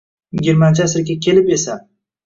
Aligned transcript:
Yigirmanchi 0.37 0.83
asrga 0.87 1.19
kelib 1.29 1.57
esa 1.61 1.81